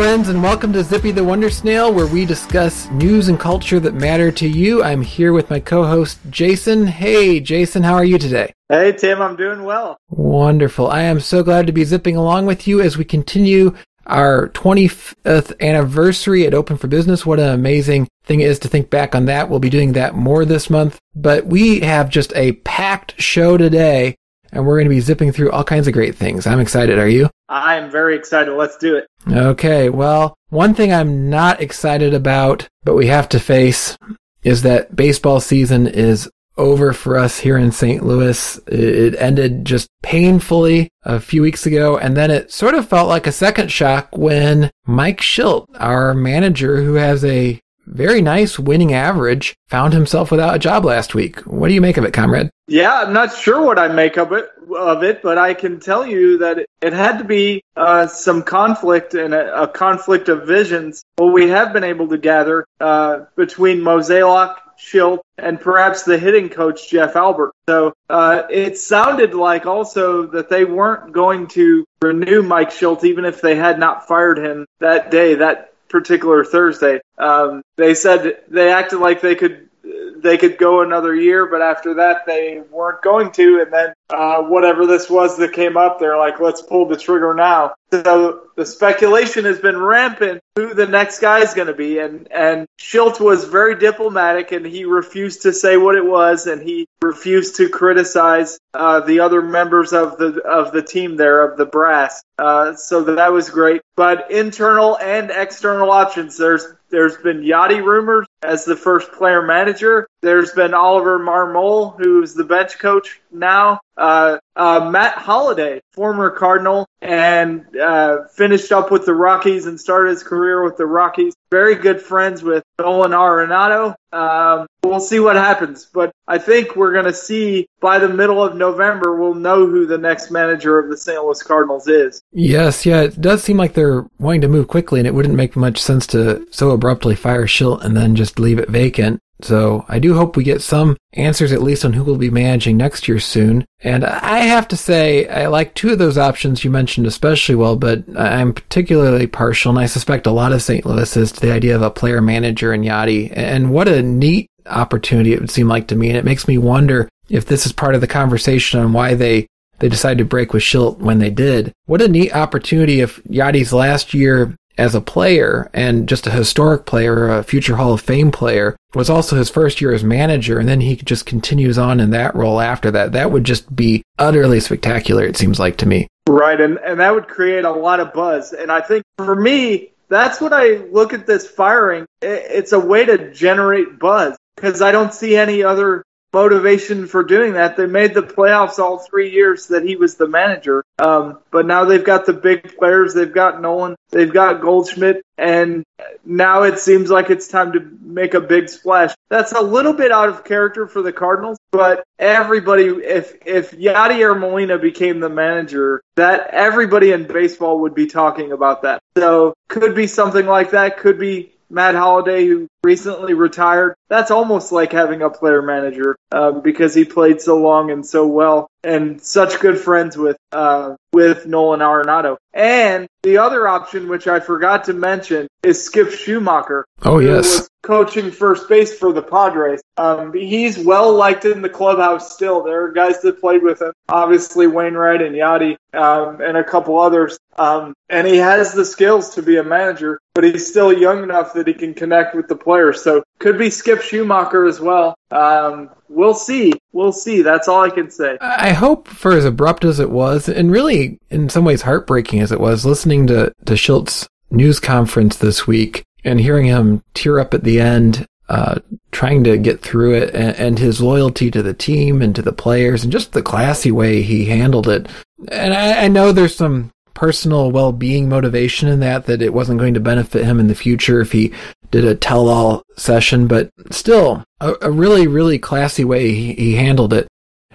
[0.00, 3.92] Friends, and welcome to Zippy the Wonder Snail, where we discuss news and culture that
[3.92, 4.82] matter to you.
[4.82, 6.86] I'm here with my co host, Jason.
[6.86, 8.54] Hey, Jason, how are you today?
[8.70, 9.98] Hey, Tim, I'm doing well.
[10.08, 10.88] Wonderful.
[10.88, 13.76] I am so glad to be zipping along with you as we continue
[14.06, 17.26] our 25th anniversary at Open for Business.
[17.26, 19.50] What an amazing thing it is to think back on that.
[19.50, 24.16] We'll be doing that more this month, but we have just a packed show today
[24.52, 26.46] and we're going to be zipping through all kinds of great things.
[26.46, 26.98] I'm excited.
[26.98, 27.28] Are you?
[27.48, 28.52] I am very excited.
[28.52, 29.06] Let's do it.
[29.30, 29.88] Okay.
[29.88, 33.96] Well, one thing I'm not excited about, but we have to face
[34.42, 38.04] is that baseball season is over for us here in St.
[38.04, 38.60] Louis.
[38.66, 43.26] It ended just painfully a few weeks ago, and then it sort of felt like
[43.26, 49.56] a second shock when Mike Shildt, our manager who has a very nice winning average,
[49.68, 51.40] found himself without a job last week.
[51.40, 52.50] What do you make of it, comrade?
[52.66, 56.06] Yeah, I'm not sure what I make of it, of it, but I can tell
[56.06, 61.02] you that it, had to be uh, some conflict and a, a, conflict of visions.
[61.16, 66.48] What we have been able to gather uh, between Mozeliak, Shildt, and perhaps the hitting
[66.48, 67.52] coach Jeff Albert.
[67.68, 73.24] So uh, it sounded like also that they weren't going to renew Mike Shildt even
[73.24, 75.34] if they had not fired him that day.
[75.34, 77.00] That particular Thursday.
[77.18, 79.68] Um, they said they acted like they could
[80.16, 83.60] they could go another year, but after that they weren't going to.
[83.62, 87.34] And then uh, whatever this was that came up, they're like, let's pull the trigger
[87.34, 87.74] now.
[87.90, 92.30] So the speculation has been rampant who the next guy is going to be, and
[92.30, 96.86] and Shildt was very diplomatic, and he refused to say what it was, and he
[97.02, 101.66] refused to criticize uh, the other members of the of the team there of the
[101.66, 102.22] brass.
[102.38, 103.82] Uh, so that was great.
[103.96, 110.06] But internal and external options, there's there's been Yadi rumors as the first player manager.
[110.22, 113.80] There's been Oliver Marmol, who's the bench coach now.
[113.96, 120.10] Uh, uh, Matt Holliday, former Cardinal, and uh, finished up with the Rockies and started
[120.10, 121.34] his career with the Rockies.
[121.50, 123.94] Very good friends with Nolan Arenado.
[124.12, 128.42] Um, we'll see what happens, but I think we're going to see by the middle
[128.42, 131.22] of November, we'll know who the next manager of the St.
[131.22, 132.22] Louis Cardinals is.
[132.32, 135.56] Yes, yeah, it does seem like they're wanting to move quickly, and it wouldn't make
[135.56, 139.20] much sense to so abruptly fire Shildt and then just leave it vacant.
[139.44, 142.76] So I do hope we get some answers at least on who will be managing
[142.76, 143.64] next year soon.
[143.80, 147.76] And I have to say, I like two of those options you mentioned especially well,
[147.76, 150.84] but I'm particularly partial, and I suspect a lot of St.
[150.84, 153.32] Louis is to the idea of a player manager in Yadi.
[153.34, 156.08] And what a neat opportunity it would seem like to me.
[156.08, 159.46] And it makes me wonder if this is part of the conversation on why they
[159.78, 161.72] they decided to break with Shildt when they did.
[161.86, 166.86] What a neat opportunity if Yadi's last year as a player and just a historic
[166.86, 170.68] player, a future Hall of Fame player, was also his first year as manager, and
[170.68, 173.12] then he just continues on in that role after that.
[173.12, 176.08] That would just be utterly spectacular, it seems like to me.
[176.28, 178.52] Right, and, and that would create a lot of buzz.
[178.52, 182.06] And I think for me, that's what I look at this firing.
[182.20, 186.02] It's a way to generate buzz because I don't see any other
[186.32, 187.76] motivation for doing that.
[187.76, 190.84] They made the playoffs all three years that he was the manager.
[190.98, 193.14] Um, but now they've got the big players.
[193.14, 193.96] They've got Nolan.
[194.10, 195.24] They've got Goldschmidt.
[195.38, 195.84] And
[196.24, 199.14] now it seems like it's time to make a big splash.
[199.28, 204.38] That's a little bit out of character for the Cardinals, but everybody, if, if Yadier
[204.38, 209.00] Molina became the manager, that everybody in baseball would be talking about that.
[209.16, 210.98] So could be something like that.
[210.98, 213.94] Could be Matt Holliday, who recently retired.
[214.08, 218.26] That's almost like having a player manager um, because he played so long and so
[218.26, 222.36] well, and such good friends with uh, with Nolan Arenado.
[222.52, 226.84] And the other option, which I forgot to mention, is Skip Schumaker.
[227.02, 229.82] Oh yes, coaching first base for the Padres.
[229.96, 232.62] Um, he's well liked in the clubhouse still.
[232.62, 236.98] There are guys that played with him, obviously Wainwright and Yadi, um, and a couple
[236.98, 237.38] others.
[237.56, 241.52] Um, and he has the skills to be a manager, but he's still young enough
[241.54, 242.69] that he can connect with the players.
[242.94, 245.14] So could be Skip Schumaker as well.
[245.30, 246.72] Um, we'll see.
[246.92, 247.42] We'll see.
[247.42, 248.38] That's all I can say.
[248.40, 252.52] I hope for as abrupt as it was, and really in some ways heartbreaking as
[252.52, 257.54] it was, listening to, to Shildt's news conference this week and hearing him tear up
[257.54, 258.80] at the end, uh,
[259.12, 262.52] trying to get through it and, and, his loyalty to the team and to the
[262.52, 265.08] players and just the classy way he handled it.
[265.48, 269.94] And I, I know there's some personal well-being motivation in that, that it wasn't going
[269.94, 271.52] to benefit him in the future if he
[271.90, 277.12] did a tell-all session, but still a, a really, really classy way he, he handled
[277.12, 277.28] it.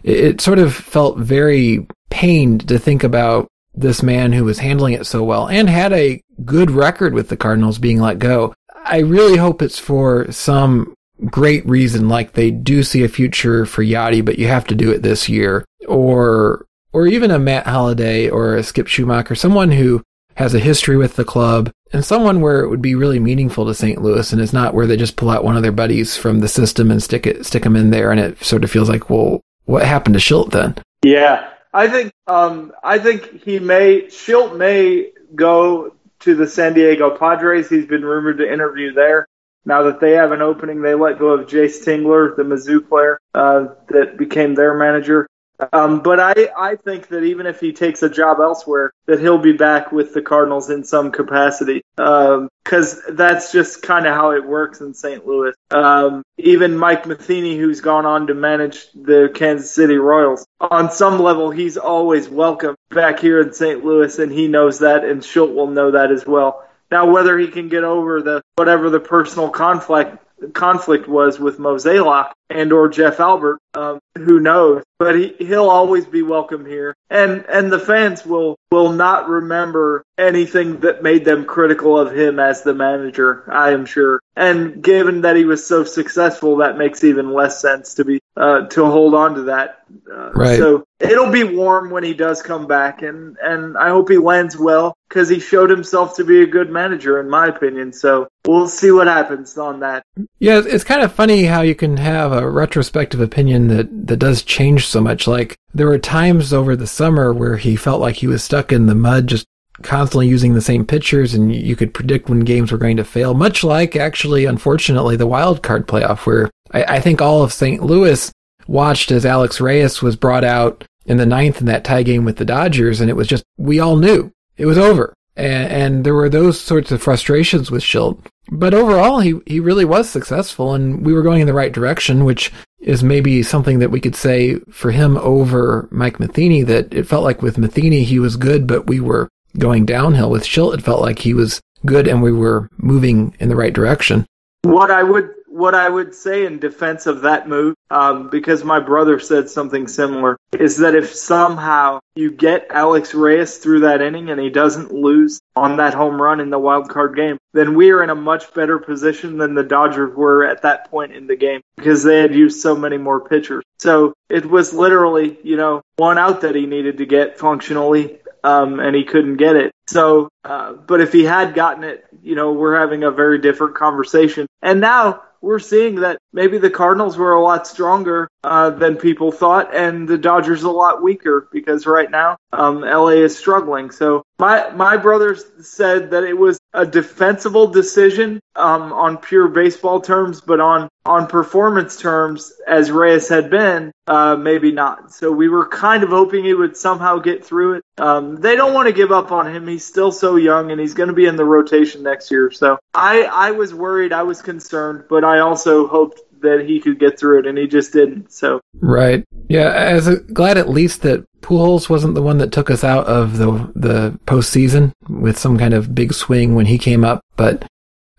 [0.03, 0.17] it.
[0.17, 5.05] It sort of felt very pained to think about this man who was handling it
[5.05, 8.53] so well and had a good record with the Cardinals being let go.
[8.85, 10.93] I really hope it's for some
[11.25, 14.91] great reason, like they do see a future for Yadi, but you have to do
[14.91, 20.01] it this year, or or even a Matt Holliday or a Skip Schumaker, someone who
[20.35, 23.73] has a history with the club and someone where it would be really meaningful to
[23.73, 24.01] St.
[24.01, 26.47] Louis and it's not where they just pull out one of their buddies from the
[26.49, 28.11] system and stick it, stick them in there.
[28.11, 30.75] And it sort of feels like, well, what happened to Shildt then?
[31.03, 31.49] Yeah.
[31.73, 37.69] I think, um, I think he may, Shildt may go to the San Diego Padres.
[37.69, 39.25] He's been rumored to interview there.
[39.63, 43.19] Now that they have an opening, they let go of Jayce Tingler, the Mizzou player
[43.33, 45.27] uh, that became their manager.
[45.71, 49.37] Um, but I, I think that even if he takes a job elsewhere, that he'll
[49.37, 51.81] be back with the Cardinals in some capacity.
[51.95, 55.25] Because um, that's just kind of how it works in St.
[55.25, 55.53] Louis.
[55.71, 61.19] Um, even Mike Matheny, who's gone on to manage the Kansas City Royals, on some
[61.19, 63.83] level, he's always welcome back here in St.
[63.83, 66.65] Louis, and he knows that, and Shildt will know that as well.
[66.91, 70.17] Now, whether he can get over the whatever the personal conflict
[70.53, 74.83] conflict was with Mozeliak and or Jeff Albert, um, who knows?
[74.97, 80.03] But he, he'll always be welcome here, and and the fans will will not remember
[80.17, 83.43] anything that made them critical of him as the manager.
[83.51, 84.21] I am sure.
[84.37, 88.67] And given that he was so successful, that makes even less sense to be uh,
[88.67, 89.83] to hold on to that.
[90.09, 90.57] Uh, right.
[90.57, 94.57] So it'll be warm when he does come back, and and I hope he lands
[94.57, 97.91] well because he showed himself to be a good manager, in my opinion.
[97.91, 100.03] So we'll see what happens on that.
[100.39, 104.43] Yeah, it's kind of funny how you can have a retrospective opinion that that does
[104.43, 105.27] change so much.
[105.27, 108.85] Like there were times over the summer where he felt like he was stuck in
[108.85, 109.45] the mud, just
[109.81, 113.33] constantly using the same pitchers, and you could predict when games were going to fail.
[113.33, 117.83] Much like, actually, unfortunately, the wild card playoff, where I, I think all of St.
[117.83, 118.31] Louis
[118.67, 122.37] watched as Alex Reyes was brought out in the ninth in that tie game with
[122.37, 125.13] the Dodgers, and it was just we all knew it was over.
[125.35, 128.19] And, and there were those sorts of frustrations with Shildt.
[128.51, 132.25] But overall, he, he really was successful and we were going in the right direction,
[132.25, 137.07] which is maybe something that we could say for him over Mike Matheny, that it
[137.07, 139.27] felt like with Matheny, he was good, but we were
[139.57, 140.29] going downhill.
[140.29, 143.73] With Shildt, it felt like he was good and we were moving in the right
[143.73, 144.25] direction.
[144.63, 148.81] What I would what I would say in defense of that move, um, because my
[148.81, 154.29] brother said something similar, is that if somehow you get Alex Reyes through that inning
[154.29, 157.91] and he doesn't lose on that home run in the wild card game, then we
[157.91, 161.37] are in a much better position than the Dodgers were at that point in the
[161.37, 163.63] game because they had used so many more pitchers.
[163.79, 168.81] So it was literally, you know, one out that he needed to get functionally um,
[168.81, 169.71] and he couldn't get it.
[169.87, 173.75] So, uh, but if he had gotten it, you know, we're having a very different
[173.75, 174.47] conversation.
[174.61, 179.31] And now we're seeing that maybe the Cardinals were a lot stronger uh, than people
[179.31, 183.91] thought, and the Dodgers a lot weaker because right now um, LA is struggling.
[183.91, 190.01] So my my brothers said that it was a defensible decision um, on pure baseball
[190.01, 195.13] terms, but on on performance terms, as Reyes had been, uh, maybe not.
[195.13, 197.83] So we were kind of hoping he would somehow get through it.
[197.97, 199.67] Um, they don't want to give up on him.
[199.67, 202.51] He's still so young, and he's going to be in the rotation next year.
[202.51, 206.99] So I I was worried, I was concerned, but I also hoped that he could
[206.99, 208.31] get through it, and he just didn't.
[208.31, 209.71] So right, yeah.
[209.73, 213.37] As a, glad at least that Pujols wasn't the one that took us out of
[213.37, 217.21] the the postseason with some kind of big swing when he came up.
[217.35, 217.67] But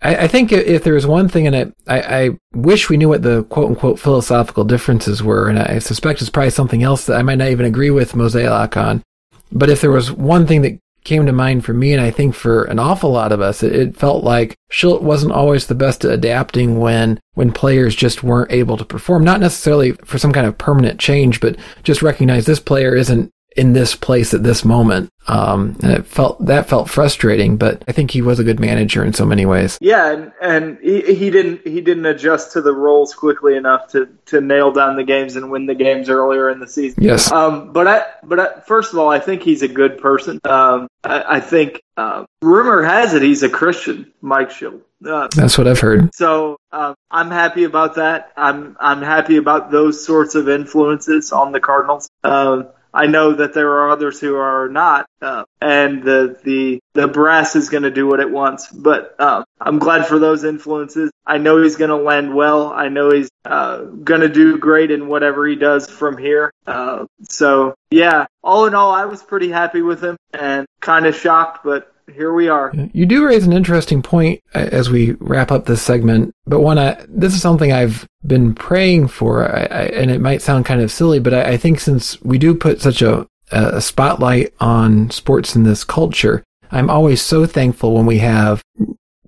[0.01, 3.23] I, I think if there was one thing, and I, I, wish we knew what
[3.23, 7.23] the quote unquote philosophical differences were, and I suspect it's probably something else that I
[7.23, 9.03] might not even agree with Mozeliak on.
[9.51, 12.35] But if there was one thing that came to mind for me, and I think
[12.35, 16.03] for an awful lot of us, it, it felt like Shildt wasn't always the best
[16.03, 19.23] at adapting when when players just weren't able to perform.
[19.23, 23.73] Not necessarily for some kind of permanent change, but just recognize this player isn't in
[23.73, 25.09] this place at this moment.
[25.27, 29.03] Um, and it felt that felt frustrating, but I think he was a good manager
[29.03, 29.77] in so many ways.
[29.81, 34.07] Yeah, and, and he, he didn't he didn't adjust to the roles quickly enough to,
[34.27, 37.03] to nail down the games and win the games earlier in the season.
[37.03, 37.29] Yes.
[37.29, 40.39] Um, but I but I, first of all, I think he's a good person.
[40.45, 44.81] Um, I, I think uh, rumor has it he's a Christian, Mike Shildt.
[45.05, 46.15] Uh, That's what I've heard.
[46.15, 48.31] So uh, I'm happy about that.
[48.37, 52.09] I'm I'm happy about those sorts of influences on the Cardinals.
[52.23, 57.07] Uh, I know that there are others who are not, uh, and the the the
[57.07, 58.67] brass is going to do what it wants.
[58.69, 61.11] But uh, I'm glad for those influences.
[61.25, 62.71] I know he's going to land well.
[62.71, 66.51] I know he's uh, going to do great in whatever he does from here.
[66.65, 71.15] Uh, so yeah, all in all, I was pretty happy with him and kind of
[71.15, 72.73] shocked, but here we are.
[72.93, 76.77] You do raise an interesting point uh, as we wrap up this segment, but one,
[76.79, 80.81] I, this is something I've been praying for, I, I, and it might sound kind
[80.81, 85.55] of silly, but I, think since we do put such a, a spotlight on sports
[85.55, 88.61] in this culture, I'm always so thankful when we have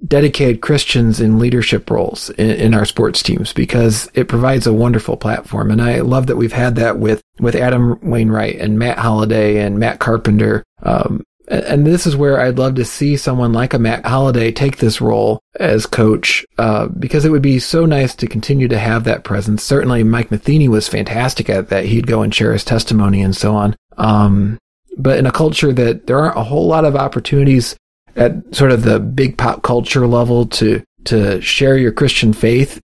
[0.05, 5.17] dedicated Christians in leadership roles in, in, our sports teams because it provides a wonderful
[5.17, 5.71] platform.
[5.71, 9.77] And I love that we've had that with, with Adam Wainwright and Matt Holliday and
[9.77, 10.63] Matt Carpenter.
[10.83, 14.77] Um, and this is where I'd love to see someone like a Matt Holliday take
[14.77, 19.03] this role as coach, uh, because it would be so nice to continue to have
[19.03, 19.63] that presence.
[19.63, 21.85] Certainly, Mike Matheny was fantastic at that.
[21.85, 23.75] He'd go and share his testimony and so on.
[23.97, 24.57] Um,
[24.97, 27.75] but in a culture that there aren't a whole lot of opportunities
[28.15, 32.79] at sort of the big pop culture level to to share your Christian faith,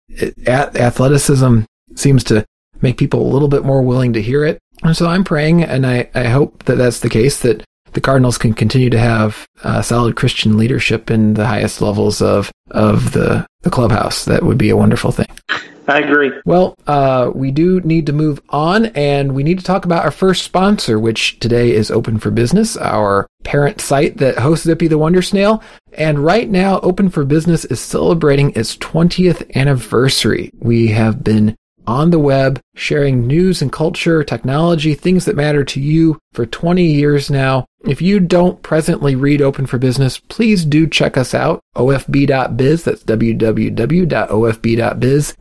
[0.48, 1.62] at athleticism
[1.96, 2.46] seems to
[2.82, 4.58] make people a little bit more willing to hear it.
[4.84, 7.64] And so I'm praying, and I, I hope that that's the case, that
[7.96, 12.52] the Cardinals can continue to have uh, solid Christian leadership in the highest levels of
[12.72, 14.26] of the the clubhouse.
[14.26, 15.28] That would be a wonderful thing.
[15.88, 16.32] I agree.
[16.46, 20.12] Well, uh, we do need to move on, and we need to talk about our
[20.12, 24.98] first sponsor, which today is Open for Business, our parent site that hosts Zippy the
[24.98, 25.62] Wonder Snail.
[25.94, 30.50] And right now, Open for Business is celebrating its 20th anniversary.
[30.60, 31.56] We have been
[31.88, 36.84] on the web, sharing news and culture, technology, things that matter to you for 20
[36.84, 37.66] years now.
[37.88, 42.84] If you don't presently read Open for Business, please do check us out, ofb.biz.
[42.84, 43.78] That's www.ofb.biz.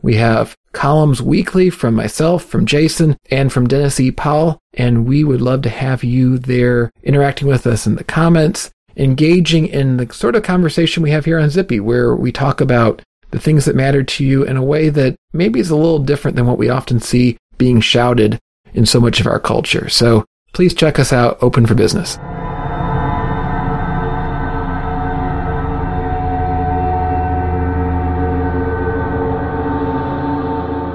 [0.03, 4.11] We have columns weekly from myself, from Jason, and from Dennis E.
[4.11, 8.69] Powell, and we would love to have you there interacting with us in the comments,
[8.95, 13.01] engaging in the sort of conversation we have here on Zippy, where we talk about
[13.31, 16.37] the things that matter to you in a way that maybe is a little different
[16.37, 18.37] than what we often see being shouted
[18.75, 19.89] in so much of our culture.
[19.89, 22.19] So please check us out, Open for Business.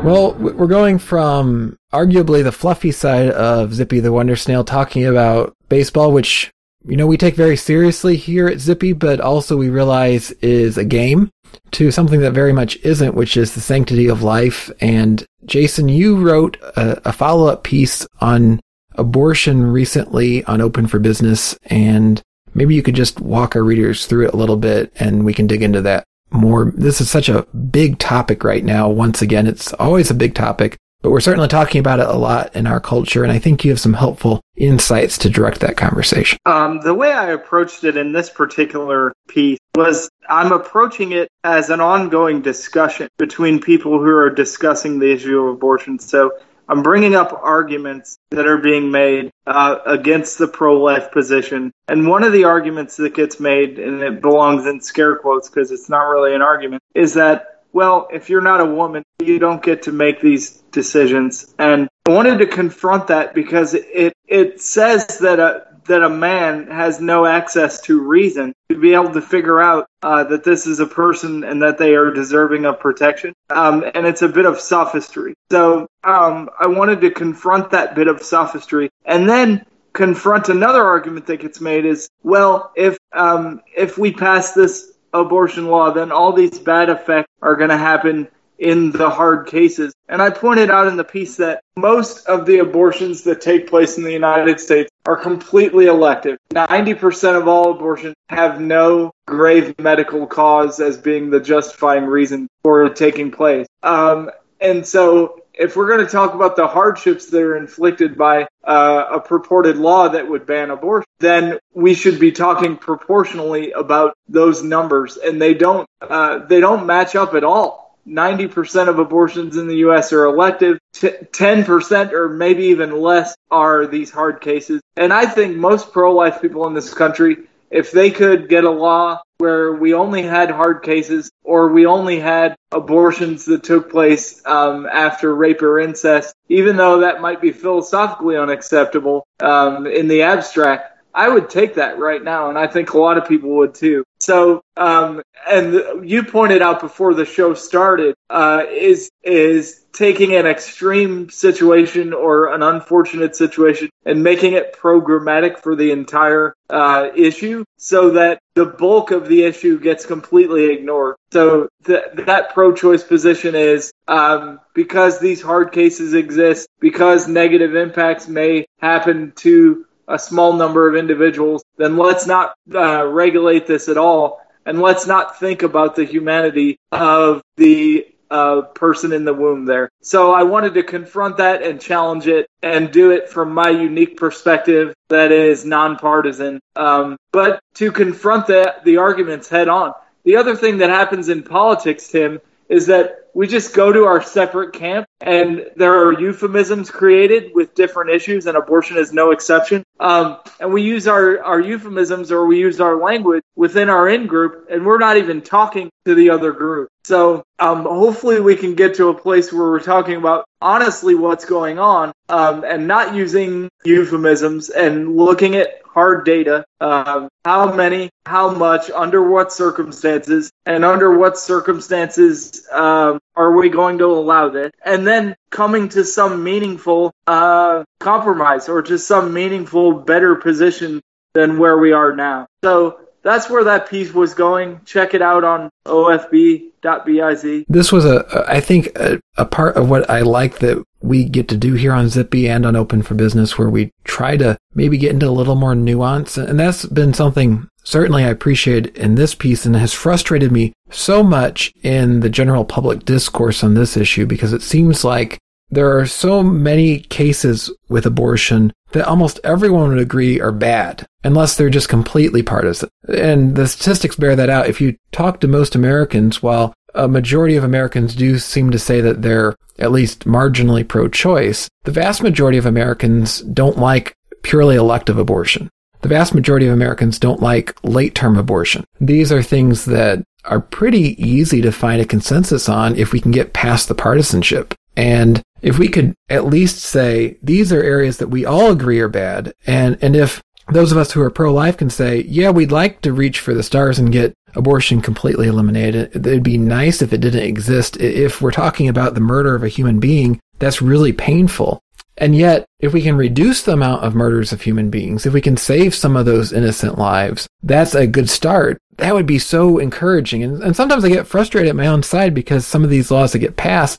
[0.03, 5.55] Well, we're going from arguably the fluffy side of Zippy the Wonder Snail talking about
[5.69, 6.51] baseball, which,
[6.87, 10.87] you know, we take very seriously here at Zippy, but also we realize is a
[10.87, 11.31] game
[11.73, 14.71] to something that very much isn't, which is the sanctity of life.
[14.81, 18.59] And Jason, you wrote a, a follow up piece on
[18.93, 22.23] abortion recently on Open for Business, and
[22.55, 25.47] maybe you could just walk our readers through it a little bit and we can
[25.47, 26.05] dig into that
[26.41, 26.73] more.
[26.75, 28.89] This is such a big topic right now.
[28.89, 32.55] Once again, it's always a big topic, but we're certainly talking about it a lot
[32.57, 33.23] in our culture.
[33.23, 36.39] And I think you have some helpful insights to direct that conversation.
[36.47, 41.71] Um, the way I approached it in this particular piece was I'm approaching it as
[41.71, 45.99] an ongoing discussion between people who are discussing the issue of abortion.
[45.99, 46.33] So
[46.71, 51.73] I'm bringing up arguments that are being made uh, against the pro-life position.
[51.89, 55.73] And one of the arguments that gets made, and it belongs in scare quotes because
[55.73, 59.63] it's not really an argument, is that well, if you're not a woman, you don't
[59.63, 61.55] get to make these decisions.
[61.59, 66.69] And I wanted to confront that because it it says that a that a man
[66.69, 70.79] has no access to reason to be able to figure out uh, that this is
[70.79, 73.35] a person and that they are deserving of protection.
[73.51, 75.35] Um, and it's a bit of sophistry.
[75.51, 81.27] So um, I wanted to confront that bit of sophistry and then confront another argument
[81.27, 86.33] that gets made is well if um, if we pass this abortion law then all
[86.33, 88.29] these bad effects are going to happen
[88.61, 89.95] in the hard cases.
[90.09, 93.97] And I pointed out in the piece that most of the abortions that take place
[93.97, 96.39] in the United States are completely elective.
[96.53, 102.89] 90% of all abortions have no grave medical cause as being the justifying reason for
[102.91, 103.67] taking place.
[103.83, 108.47] Um, and so if we're going to talk about the hardships that are inflicted by
[108.65, 114.15] uh, a purported law that would ban abortion, then we should be talking proportionally about
[114.29, 117.90] those numbers, and they don't uh, they don't match up at all.
[118.11, 120.13] 90% of abortions in the U.S.
[120.13, 120.79] are elective.
[120.93, 124.81] T- 10% or maybe even less are these hard cases.
[124.97, 127.39] And I think most pro-life people in this country,
[127.71, 132.19] if they could get a law where we only had hard cases or we only
[132.19, 137.53] had abortions that took place um, after rape or incest, even though that might be
[137.53, 142.93] philosophically unacceptable um, in the abstract, I would take that right now, and I think
[142.93, 144.05] a lot of people would too.
[144.21, 150.47] So, um, and you pointed out before the show started, uh, is is taking an
[150.47, 157.65] extreme situation or an unfortunate situation and making it programmatic for the entire uh, issue,
[157.77, 161.17] so that the bulk of the issue gets completely ignored.
[161.33, 168.29] So th- that pro-choice position is um, because these hard cases exist, because negative impacts
[168.29, 173.97] may happen to a small number of individuals, then let's not uh, regulate this at
[173.97, 174.41] all.
[174.67, 179.89] And let's not think about the humanity of the uh, person in the womb there.
[180.03, 184.17] So I wanted to confront that and challenge it and do it from my unique
[184.17, 186.61] perspective that is nonpartisan.
[186.77, 189.93] Um, but to confront the, the arguments head on.
[190.25, 194.23] The other thing that happens in politics, Tim, is that we just go to our
[194.23, 199.85] separate camp and there are euphemisms created with different issues and abortion is no exception.
[200.01, 204.27] Um, and we use our, our euphemisms or we use our language within our in
[204.27, 206.89] group, and we're not even talking to the other group.
[207.05, 211.45] So um, hopefully we can get to a place where we're talking about honestly what's
[211.45, 216.65] going on um, and not using euphemisms and looking at hard data.
[216.81, 223.69] Um, how many, how much, under what circumstances, and under what circumstances um, are we
[223.69, 224.71] going to allow this?
[224.85, 231.01] And then coming to some meaningful uh, compromise or to some meaningful, better position
[231.35, 232.47] than where we are now.
[232.63, 234.81] So that's where that piece was going.
[234.85, 237.65] Check it out on ofb.biz.
[237.69, 241.49] This was a, I think, a, a, part of what I like that we get
[241.49, 244.97] to do here on Zippy and on Open for Business, where we try to maybe
[244.99, 246.37] get into a little more nuance.
[246.37, 251.23] And that's been something certainly I appreciate in this piece and has frustrated me so
[251.23, 255.39] much in the general public discourse on this issue because it seems like
[255.71, 261.57] there are so many cases with abortion that almost everyone would agree are bad, unless
[261.57, 262.89] they're just completely partisan.
[263.09, 264.69] And the statistics bear that out.
[264.69, 269.01] If you talk to most Americans, while a majority of Americans do seem to say
[269.01, 275.19] that they're at least marginally pro-choice, the vast majority of Americans don't like purely elective
[275.19, 275.71] abortion.
[276.01, 278.85] The vast majority of Americans don't like late-term abortion.
[279.01, 283.31] These are things that are pretty easy to find a consensus on if we can
[283.31, 284.75] get past the partisanship.
[284.97, 289.09] And if we could at least say these are areas that we all agree are
[289.09, 293.01] bad, and, and if those of us who are pro-life can say, yeah, we'd like
[293.03, 296.15] to reach for the stars and get abortion completely eliminated.
[296.15, 297.97] It'd be nice if it didn't exist.
[297.99, 301.81] If we're talking about the murder of a human being, that's really painful.
[302.19, 305.41] And yet, if we can reduce the amount of murders of human beings, if we
[305.41, 308.79] can save some of those innocent lives, that's a good start.
[308.97, 310.43] That would be so encouraging.
[310.43, 313.33] And, and sometimes I get frustrated at my own side because some of these laws
[313.33, 313.99] that get passed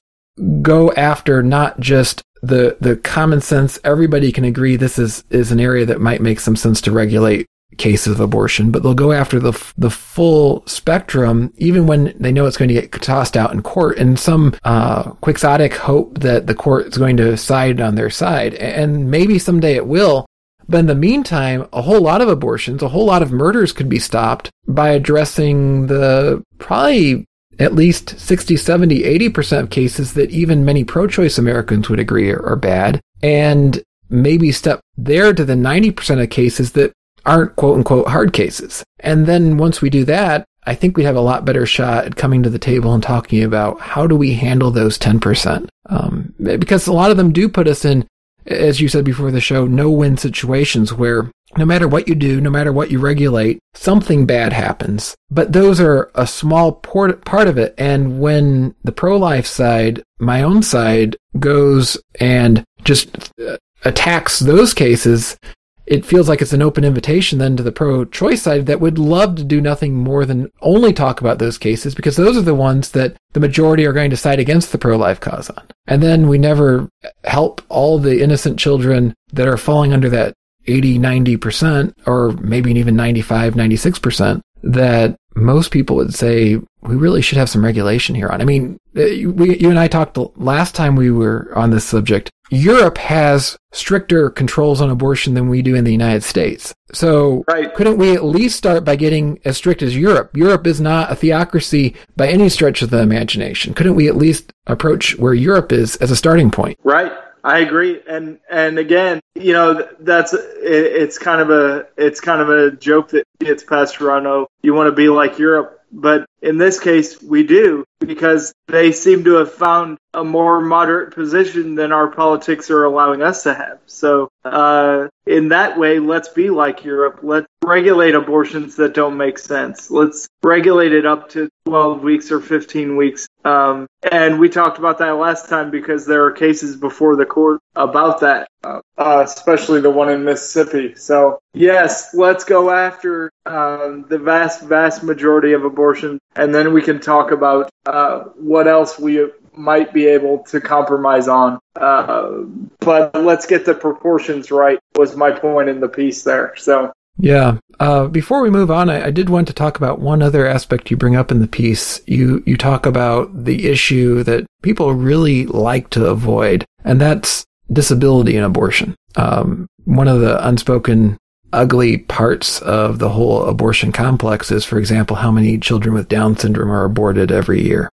[0.61, 3.79] go after not just the the common sense.
[3.83, 7.47] Everybody can agree this is is an area that might make some sense to regulate
[7.77, 12.45] cases of abortion but they'll go after the the full spectrum even when they know
[12.45, 16.55] it's going to get tossed out in court in some uh, quixotic hope that the
[16.55, 18.53] court is going to side on their side.
[18.55, 20.25] And maybe someday it will.
[20.67, 23.89] But in the meantime, a whole lot of abortions, a whole lot of murders could
[23.89, 27.25] be stopped by addressing the probably
[27.59, 32.43] at least 60, 70, 80% of cases that even many pro-choice Americans would agree are,
[32.45, 32.99] are bad.
[33.21, 36.91] And maybe step there to the 90% of cases that
[37.25, 38.83] aren't quote unquote hard cases.
[38.99, 42.15] And then once we do that, I think we have a lot better shot at
[42.15, 45.67] coming to the table and talking about how do we handle those 10%.
[45.87, 48.07] Um, because a lot of them do put us in,
[48.45, 52.49] as you said before the show, no-win situations where no matter what you do, no
[52.49, 55.15] matter what you regulate, something bad happens.
[55.29, 57.75] But those are a small part of it.
[57.77, 65.37] And when the pro-life side, my own side, goes and just uh, attacks those cases,
[65.85, 69.35] it feels like it's an open invitation then to the pro-choice side that would love
[69.35, 72.91] to do nothing more than only talk about those cases because those are the ones
[72.91, 75.67] that the majority are going to side against the pro-life cause on.
[75.87, 76.89] And then we never
[77.23, 80.33] help all the innocent children that are falling under that
[80.67, 87.37] 80, 90%, or maybe even 95, 96%, that most people would say we really should
[87.37, 88.41] have some regulation here on.
[88.41, 91.85] I mean, uh, we, you and I talked the last time we were on this
[91.85, 92.29] subject.
[92.49, 96.73] Europe has stricter controls on abortion than we do in the United States.
[96.91, 97.73] So right.
[97.73, 100.35] couldn't we at least start by getting as strict as Europe?
[100.35, 103.73] Europe is not a theocracy by any stretch of the imagination.
[103.73, 106.77] Couldn't we at least approach where Europe is as a starting point?
[106.83, 107.13] Right.
[107.43, 112.41] I agree, and and again, you know, that's it, it's kind of a it's kind
[112.41, 114.27] of a joke that gets past around.
[114.27, 118.91] Oh, you want to be like Europe, but in this case, we do because they
[118.91, 123.53] seem to have found a more moderate position than our politics are allowing us to
[123.53, 123.79] have.
[123.87, 127.19] So, uh, in that way, let's be like Europe.
[127.21, 129.91] Let's regulate abortions that don't make sense.
[129.91, 133.27] Let's regulate it up to 12 weeks or 15 weeks.
[133.45, 137.59] Um, and we talked about that last time because there are cases before the court
[137.75, 140.95] about that, uh, especially the one in Mississippi.
[140.95, 146.81] So, yes, let's go after um, the vast, vast majority of abortion and then we
[146.81, 151.59] can talk about uh, what else we might be able to compromise on.
[151.75, 152.43] Uh,
[152.79, 154.79] but let's get the proportions right.
[154.95, 156.53] Was my point in the piece there.
[156.57, 156.91] So.
[157.17, 157.57] Yeah.
[157.79, 160.89] Uh, before we move on, I, I, did want to talk about one other aspect
[160.89, 162.01] you bring up in the piece.
[162.07, 168.37] You you talk about the issue that people really like to avoid, and that's disability
[168.37, 168.95] and abortion.
[169.15, 171.17] Um, one of the unspoken
[171.53, 176.37] ugly parts of the whole abortion complex is, for example, how many children with Down
[176.37, 177.89] syndrome are aborted every year.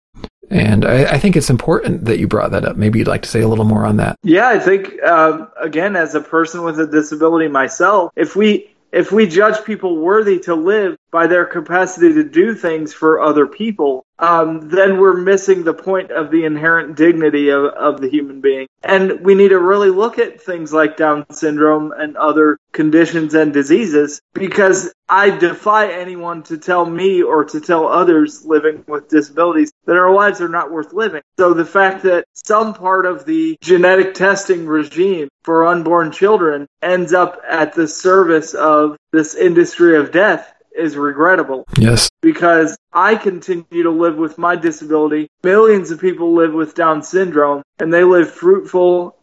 [0.53, 2.77] And I, I, think it's important that you brought that up.
[2.77, 4.19] Maybe you'd like to say a little more on that.
[4.21, 9.11] Yeah, I think, um, again, as a person with a disability myself, if we if
[9.11, 14.03] we judge people worthy to live by their capacity to do things for other people,
[14.17, 18.67] um, then we're missing the point of the inherent dignity of, of the human being.
[18.83, 23.53] And we need to really look at things like Down syndrome and other conditions and
[23.53, 29.71] diseases because I defy anyone to tell me or to tell others living with disabilities
[29.85, 31.21] that our lives are not worth living.
[31.37, 37.13] So the fact that some part of the genetic testing regime for unborn children ends
[37.13, 41.65] up at the service of this industry of death is regrettable.
[41.77, 42.09] Yes.
[42.21, 45.27] Because I continue to live with my disability.
[45.43, 49.15] Millions of people live with Down syndrome and they live fruitful,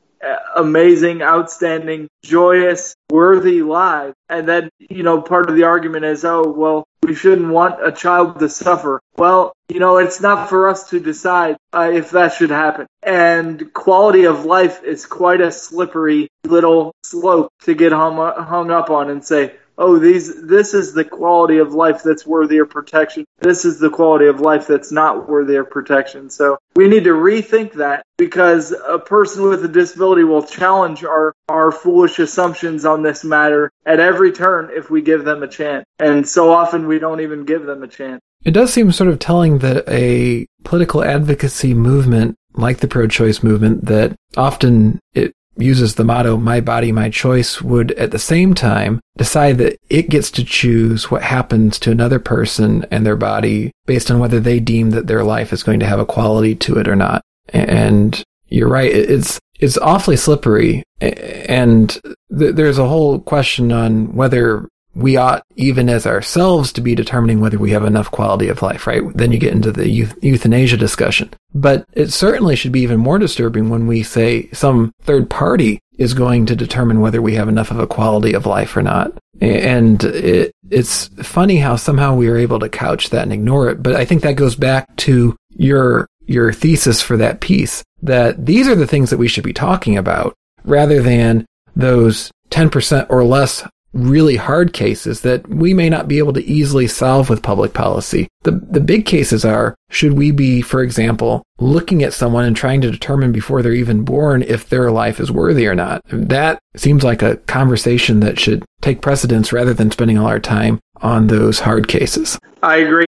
[0.57, 4.15] amazing, outstanding, joyous, worthy lives.
[4.29, 7.93] And then, you know, part of the argument is, oh, well, we shouldn't want a
[7.93, 9.01] child to suffer.
[9.17, 12.87] Well, you know, it's not for us to decide uh, if that should happen.
[13.03, 18.91] And quality of life is quite a slippery little slope to get hung, hung up
[18.91, 23.25] on and say, oh, these, this is the quality of life that's worthy of protection.
[23.39, 26.29] This is the quality of life that's not worthy of protection.
[26.29, 31.35] So we need to rethink that because a person with a disability will challenge our,
[31.49, 35.85] our foolish assumptions on this matter at every turn if we give them a chance.
[35.99, 38.21] And so often we don't even give them a chance.
[38.45, 43.87] It does seem sort of telling that a political advocacy movement like the pro-choice movement
[43.87, 49.01] that often it uses the motto, my body, my choice, would at the same time
[49.17, 54.11] decide that it gets to choose what happens to another person and their body based
[54.11, 56.89] on whether they deem that their life is going to have a quality to it
[56.89, 57.23] or not.
[57.49, 58.91] And you're right.
[58.91, 60.83] It's, it's awfully slippery.
[61.01, 61.91] And
[62.37, 67.41] th- there's a whole question on whether we ought, even as ourselves, to be determining
[67.41, 69.03] whether we have enough quality of life, right?
[69.15, 71.31] Then you get into the euthanasia discussion.
[71.55, 76.15] But it certainly should be even more disturbing when we say some third party is
[76.15, 79.13] going to determine whether we have enough of a quality of life or not.
[79.41, 83.83] And it, it's funny how somehow we are able to couch that and ignore it.
[83.83, 88.67] But I think that goes back to your, your thesis for that piece that these
[88.67, 93.65] are the things that we should be talking about rather than those 10% or less
[93.93, 98.29] really hard cases that we may not be able to easily solve with public policy.
[98.43, 102.81] The, the big cases are, should we be, for example, looking at someone and trying
[102.83, 106.03] to determine before they're even born if their life is worthy or not?
[106.07, 110.79] That seems like a conversation that should take precedence rather than spending all our time
[110.97, 112.39] on those hard cases.
[112.63, 113.07] I agree.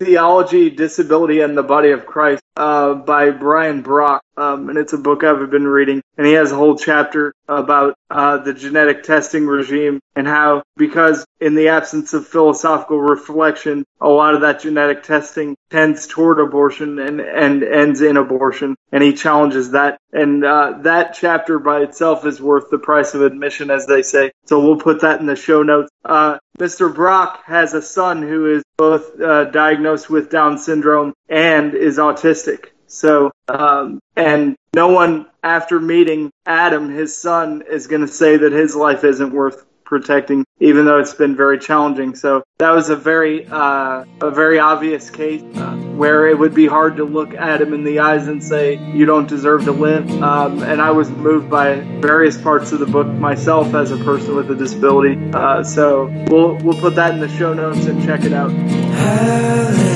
[0.00, 4.22] Theology, Disability, and the Body of Christ uh, by Brian Brock.
[4.36, 6.02] Um, and it's a book I've been reading.
[6.18, 11.24] And he has a whole chapter about uh, the genetic testing regime and how, because
[11.40, 16.98] in the absence of philosophical reflection, a lot of that genetic testing tends toward abortion
[16.98, 18.76] and, and ends in abortion.
[18.92, 19.98] And he challenges that.
[20.12, 24.30] And uh, that chapter by itself is worth the price of admission, as they say.
[24.46, 25.90] So we'll put that in the show notes.
[26.04, 26.94] Uh, Mr.
[26.94, 32.66] Brock has a son who is both uh, diagnosed with Down syndrome and is autistic.
[32.94, 38.52] So, um, and no one after meeting Adam, his son, is going to say that
[38.52, 42.14] his life isn't worth protecting, even though it's been very challenging.
[42.14, 46.66] So that was a very, uh, a very obvious case uh, where it would be
[46.66, 50.10] hard to look him in the eyes and say, you don't deserve to live.
[50.22, 54.36] Um, and I was moved by various parts of the book myself as a person
[54.36, 55.18] with a disability.
[55.32, 59.93] Uh, so we'll, we'll put that in the show notes and check it out.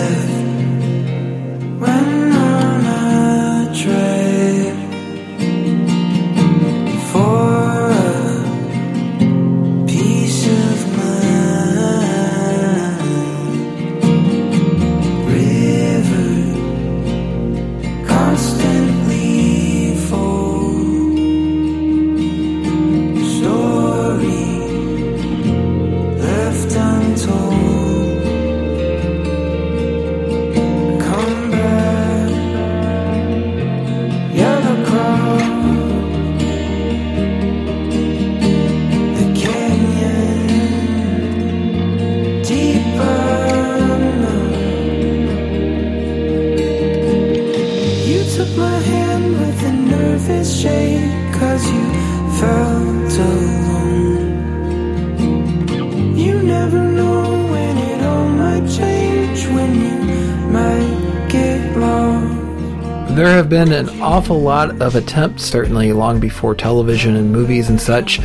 [63.79, 68.21] An awful lot of attempts, certainly long before television and movies and such,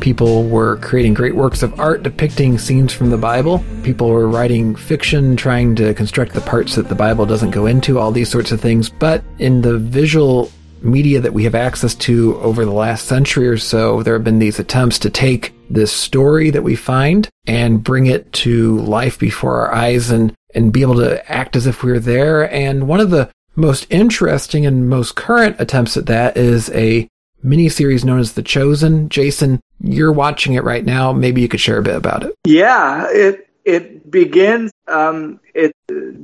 [0.00, 3.64] People were creating great works of art depicting scenes from the Bible.
[3.82, 7.98] People were writing fiction, trying to construct the parts that the Bible doesn't go into,
[7.98, 8.88] all these sorts of things.
[8.88, 13.58] But in the visual media that we have access to over the last century or
[13.58, 18.06] so, there have been these attempts to take this story that we find and bring
[18.06, 21.90] it to life before our eyes and, and be able to act as if we
[21.90, 22.50] were there.
[22.52, 27.08] And one of the most interesting and most current attempts at that is a
[27.44, 29.08] miniseries known as The Chosen.
[29.08, 31.12] Jason, you're watching it right now.
[31.12, 32.34] Maybe you could share a bit about it.
[32.46, 35.72] Yeah, it it begins um, it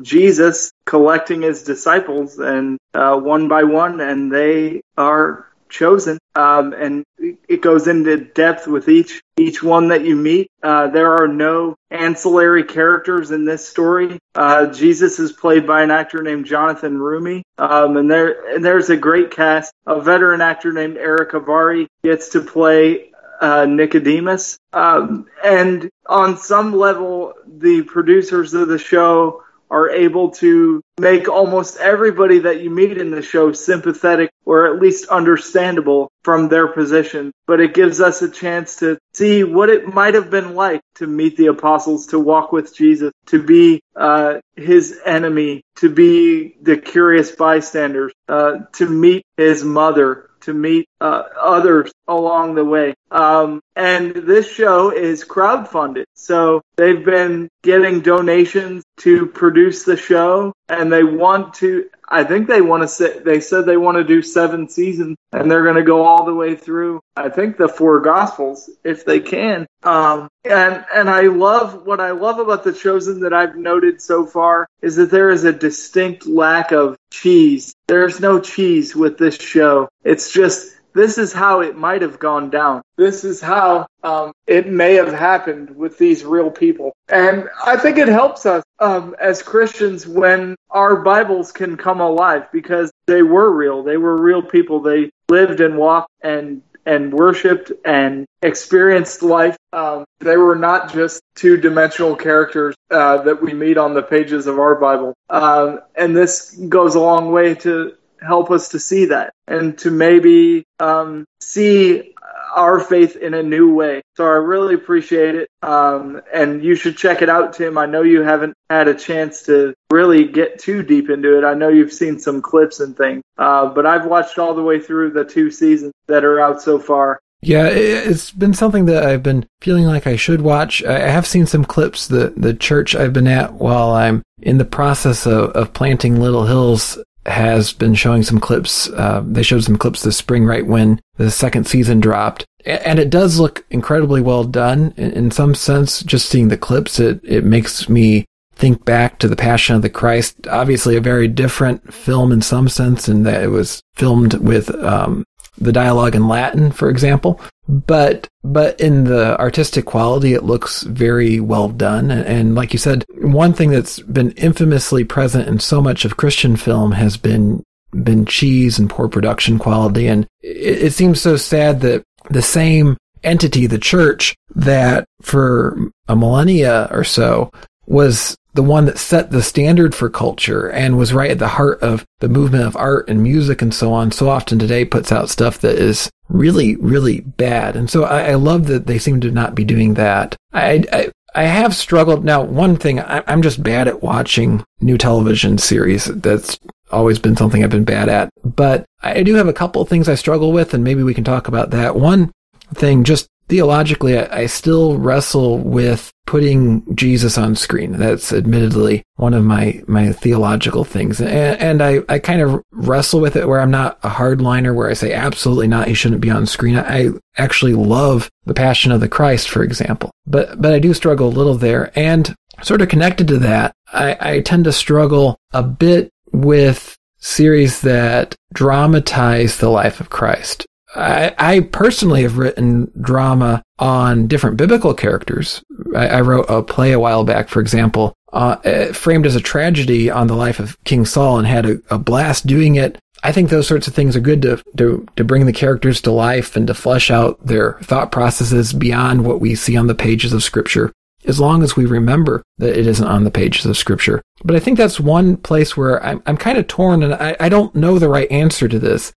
[0.03, 6.19] Jesus collecting his disciples and uh, one by one, and they are chosen.
[6.35, 10.51] Um, and it goes into depth with each each one that you meet.
[10.63, 14.19] Uh, there are no ancillary characters in this story.
[14.35, 18.91] Uh, Jesus is played by an actor named Jonathan Roumie, um, and there and there's
[18.91, 19.73] a great cast.
[19.87, 23.11] A veteran actor named Erick Avari gets to play
[23.41, 24.59] uh, Nicodemus.
[24.73, 31.77] Um, and on some level, the producers of the show are able to make almost
[31.79, 37.33] everybody that you meet in the show sympathetic or at least understandable from their position.
[37.47, 41.07] But it gives us a chance to see what it might have been like to
[41.07, 46.77] meet the apostles, to walk with Jesus, to be uh, his enemy, to be the
[46.77, 52.95] curious bystanders, uh, to meet his mother, to meet uh, others along the way.
[53.11, 56.05] Um, and this show is crowdfunded.
[56.15, 62.49] So they've been getting donations to produce the show and they want to, I think
[62.49, 65.77] they want to say, they said they want to do seven seasons and they're going
[65.77, 69.67] to go all the way through, I think the four gospels if they can.
[69.83, 74.27] Um, and, and I love what I love about the chosen that I've noted so
[74.27, 77.75] far is that there is a distinct lack of cheese.
[77.87, 79.89] There's no cheese with this show.
[80.05, 82.83] It's just this is how it might have gone down.
[82.97, 86.93] This is how um, it may have happened with these real people.
[87.09, 92.51] And I think it helps us um, as Christians when our Bibles can come alive
[92.53, 93.83] because they were real.
[93.83, 94.81] They were real people.
[94.81, 99.57] They lived and walked and and worshipped and experienced life.
[99.73, 104.47] Um, they were not just two dimensional characters uh, that we meet on the pages
[104.47, 105.15] of our Bible.
[105.31, 109.91] Um, and this goes a long way to help us to see that and to
[109.91, 112.15] maybe um, see
[112.55, 114.03] our faith in a new way.
[114.17, 115.49] So I really appreciate it.
[115.63, 117.77] Um, and you should check it out, Tim.
[117.77, 121.45] I know you haven't had a chance to really get too deep into it.
[121.45, 124.81] I know you've seen some clips and things, uh, but I've watched all the way
[124.81, 127.19] through the two seasons that are out so far.
[127.43, 130.83] Yeah, it's been something that I've been feeling like I should watch.
[130.83, 132.09] I have seen some clips.
[132.09, 136.47] The the church I've been at while I'm in the process of, of planting Little
[136.47, 138.89] Hills has been showing some clips.
[138.91, 143.11] Uh, they showed some clips this spring, right when the second season dropped, and it
[143.11, 144.93] does look incredibly well done.
[144.97, 148.25] In, some sense, just seeing the clips, it it makes me
[148.57, 150.47] think back to the Passion of the Christ.
[150.49, 155.25] Obviously, a very different film in some sense, in that it was filmed with um,
[155.59, 157.41] the dialogue in Latin, for example.
[157.69, 162.11] But, but in the artistic quality, it looks very well done.
[162.11, 166.17] And, and like you said, one thing that's been infamously present in so much of
[166.17, 167.63] Christian film has been,
[167.93, 170.07] been cheese and poor production quality.
[170.09, 176.15] And it, it seems so sad that the same entity, the church, that for a
[176.15, 177.51] millennia or so
[177.87, 181.81] was the one that set the standard for culture and was right at the heart
[181.83, 185.29] of the movement of art and music and so on, so often today puts out
[185.29, 187.75] stuff that is really, really bad.
[187.77, 190.37] And so I, I love that they seem to not be doing that.
[190.53, 192.25] I, I, I have struggled.
[192.25, 196.05] Now, one thing, I, I'm just bad at watching new television series.
[196.05, 196.57] That's
[196.93, 198.31] always been something I've been bad at.
[198.45, 201.49] But I do have a couple things I struggle with, and maybe we can talk
[201.49, 201.97] about that.
[201.97, 202.31] One
[202.73, 207.93] thing, just theologically, I, I, still wrestle with putting Jesus on screen.
[207.93, 211.21] That's admittedly one of my, my theological things.
[211.21, 214.89] And, and I, I kind of wrestle with it where I'm not a hardliner where
[214.89, 216.77] I say absolutely not, he shouldn't be on screen.
[216.77, 221.29] I actually love the passion of the Christ, for example, but, but I do struggle
[221.29, 221.93] a little there.
[221.99, 227.81] And sort of connected to that, I, I tend to struggle a bit with series
[227.83, 230.67] that dramatize the life of Christ.
[230.95, 235.63] I, I, personally have written drama on different biblical characters.
[235.95, 239.41] I, I wrote a play a while back, for example, uh, eh, framed as a
[239.41, 242.99] tragedy on the life of King Saul and had a, a, blast doing it.
[243.23, 246.11] I think those sorts of things are good to, to, to bring the characters to
[246.11, 250.33] life and to flesh out their thought processes beyond what we see on the pages
[250.33, 250.93] of scripture,
[251.25, 254.21] as long as we remember that it isn't on the pages of scripture.
[254.45, 257.49] But I think that's one place where I'm, I'm kind of torn and I, I
[257.49, 259.13] don't know the right answer to this.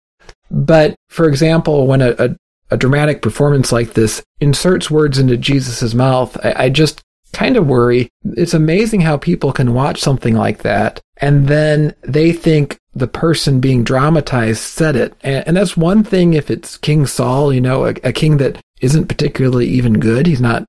[0.52, 2.36] But for example, when a, a,
[2.72, 7.02] a dramatic performance like this inserts words into Jesus' mouth, I, I just
[7.34, 8.10] kind of worry.
[8.24, 13.60] It's amazing how people can watch something like that and then they think the person
[13.60, 15.14] being dramatized said it.
[15.22, 18.60] And, and that's one thing if it's King Saul, you know, a, a king that
[18.82, 20.28] isn't particularly even good.
[20.28, 20.66] He's not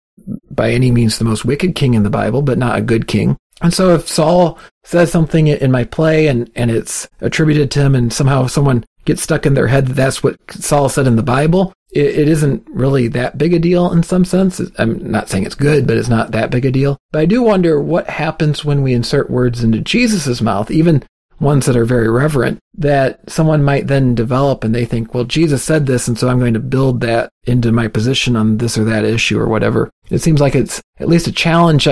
[0.51, 3.37] by any means the most wicked king in the Bible, but not a good king.
[3.63, 7.95] And so if Saul says something in my play and, and it's attributed to him
[7.95, 11.23] and somehow someone gets stuck in their head that that's what Saul said in the
[11.23, 14.61] Bible, it, it isn't really that big a deal in some sense.
[14.79, 16.99] I'm not saying it's good, but it's not that big a deal.
[17.13, 21.03] But I do wonder what happens when we insert words into Jesus' mouth, even
[21.39, 25.63] ones that are very reverent, that someone might then develop and they think, well, Jesus
[25.63, 28.85] said this, and so I'm going to build that into my position on this or
[28.85, 29.91] that issue or whatever.
[30.09, 31.87] It seems like it's at least a challenge.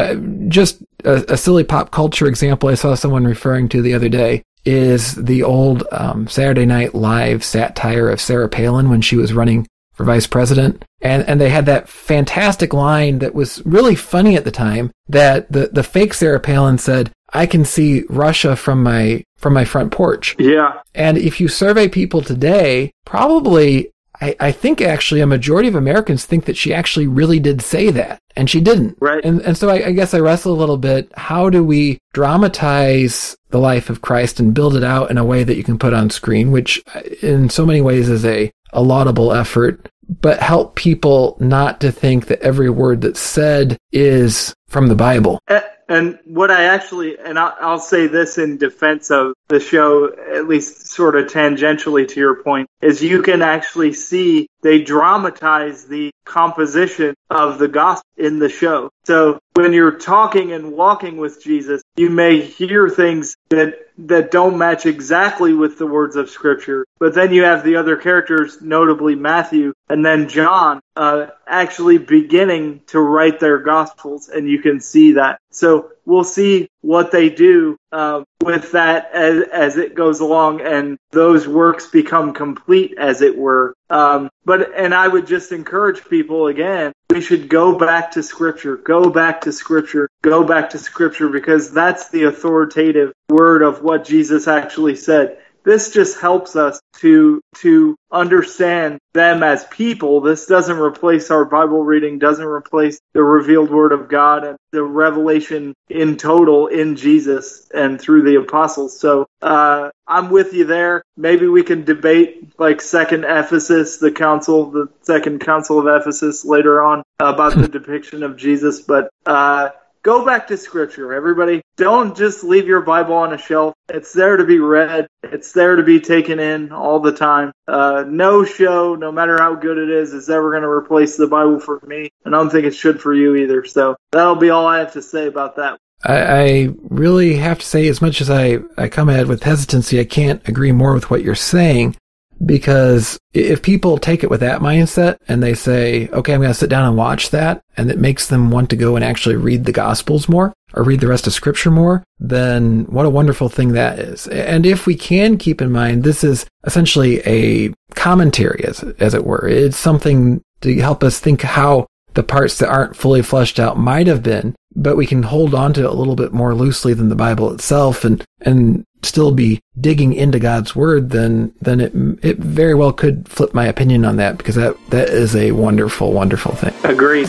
[0.48, 4.42] Just a, a silly pop culture example I saw someone referring to the other day
[4.64, 9.66] is the old um, Saturday Night Live satire of Sarah Palin when she was running
[9.92, 10.84] for vice president.
[11.00, 15.50] And, and they had that fantastic line that was really funny at the time that
[15.52, 19.92] the, the fake Sarah Palin said, I can see Russia from my from my front
[19.92, 20.36] porch.
[20.38, 20.80] Yeah.
[20.94, 23.90] And if you survey people today, probably
[24.24, 27.90] I, I think actually a majority of Americans think that she actually really did say
[27.90, 28.20] that.
[28.36, 28.96] And she didn't.
[29.00, 29.24] Right.
[29.24, 31.12] And and so I, I guess I wrestle a little bit.
[31.14, 35.44] How do we dramatize the life of Christ and build it out in a way
[35.44, 36.82] that you can put on screen, which
[37.22, 39.88] in so many ways is a, a laudable effort,
[40.20, 45.38] but help people not to think that every word that's said is from the Bible.
[45.48, 50.12] Uh, And what I actually, and I'll, I'll, say this in defense of the show,
[50.34, 55.84] at least sort of tangentially to your point, is you can actually see they dramatize
[55.84, 58.90] the composition of the gospel in the show.
[59.04, 64.58] So when you're talking and walking with Jesus, you may hear things that that don't
[64.58, 66.84] match exactly with the words of scripture.
[66.98, 72.80] But then you have the other characters, notably Matthew and then John, uh, actually beginning
[72.88, 75.38] to write their gospels, and you can see that.
[75.50, 80.98] So we'll see what they do uh, with that as, as it goes along and
[81.12, 83.74] those works become complete as it were.
[83.88, 88.76] Um, but and i would just encourage people again we should go back to scripture
[88.76, 94.04] go back to scripture go back to scripture because that's the authoritative word of what
[94.04, 100.20] jesus actually said this just helps us to to understand them as people.
[100.20, 104.82] This doesn't replace our Bible reading, doesn't replace the revealed word of God and the
[104.82, 108.98] revelation in total in Jesus and through the apostles.
[108.98, 111.02] So uh, I'm with you there.
[111.16, 116.82] Maybe we can debate like second Ephesus, the council, the second council of Ephesus later
[116.82, 119.70] on about the depiction of Jesus, but uh,
[120.04, 121.62] go back to scripture, everybody.
[121.76, 123.74] Don't just leave your Bible on a shelf.
[123.88, 125.08] It's there to be read.
[125.24, 127.52] It's there to be taken in all the time.
[127.66, 131.26] Uh, no show, no matter how good it is, is ever going to replace the
[131.26, 132.10] Bible for me.
[132.24, 133.64] And I don't think it should for you either.
[133.64, 135.78] So that'll be all I have to say about that.
[136.06, 139.98] I, really have to say, as much as I, I come at it with hesitancy,
[139.98, 141.96] I can't agree more with what you're saying
[142.44, 146.54] because if people take it with that mindset and they say, okay, I'm going to
[146.58, 149.64] sit down and watch that, and it makes them want to go and actually read
[149.64, 153.72] the Gospels more or read the rest of Scripture more, then what a wonderful thing
[153.72, 154.26] that is.
[154.28, 159.24] And if we can keep in mind, this is essentially a commentary, as, as it
[159.24, 159.46] were.
[159.48, 164.06] It's something to help us think how the parts that aren't fully fleshed out might
[164.06, 167.08] have been, but we can hold on to it a little bit more loosely than
[167.08, 172.38] the Bible itself and, and still be digging into God's word, then, then it, it
[172.38, 176.54] very well could flip my opinion on that because that, that is a wonderful, wonderful
[176.54, 176.74] thing.
[176.84, 177.28] Agreed.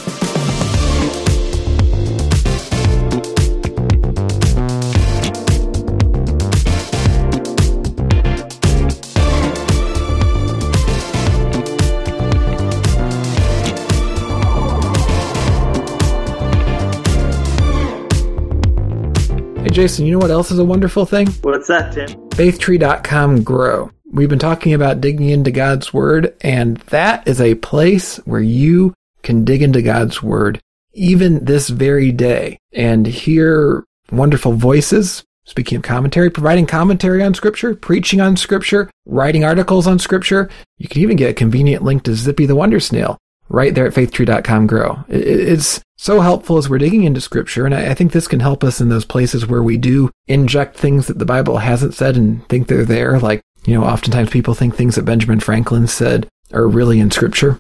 [19.76, 21.28] Jason, you know what else is a wonderful thing?
[21.42, 22.08] What's that, Tim?
[22.30, 23.92] Faithtree.com Grow.
[24.10, 28.94] We've been talking about digging into God's Word, and that is a place where you
[29.22, 30.62] can dig into God's Word
[30.94, 35.26] even this very day and hear wonderful voices.
[35.44, 40.50] Speaking of commentary, providing commentary on Scripture, preaching on Scripture, writing articles on Scripture.
[40.78, 43.18] You can even get a convenient link to Zippy the Wonder Snail
[43.50, 45.04] right there at faithtree.com grow.
[45.08, 47.66] It's so helpful as we're digging into scripture.
[47.66, 51.08] And I, think this can help us in those places where we do inject things
[51.08, 53.20] that the Bible hasn't said and think they're there.
[53.20, 57.58] Like, you know, oftentimes people think things that Benjamin Franklin said are really in scripture.